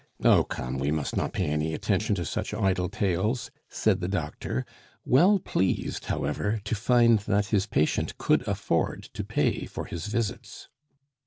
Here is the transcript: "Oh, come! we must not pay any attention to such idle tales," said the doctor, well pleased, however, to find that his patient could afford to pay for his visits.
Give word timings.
"Oh, 0.23 0.43
come! 0.43 0.79
we 0.79 0.89
must 0.89 1.15
not 1.15 1.31
pay 1.31 1.45
any 1.45 1.75
attention 1.75 2.15
to 2.15 2.25
such 2.25 2.55
idle 2.55 2.89
tales," 2.89 3.51
said 3.69 3.99
the 3.99 4.07
doctor, 4.07 4.65
well 5.05 5.37
pleased, 5.37 6.05
however, 6.05 6.59
to 6.63 6.73
find 6.73 7.19
that 7.19 7.45
his 7.53 7.67
patient 7.67 8.17
could 8.17 8.41
afford 8.47 9.03
to 9.13 9.23
pay 9.23 9.67
for 9.67 9.85
his 9.85 10.07
visits. 10.07 10.69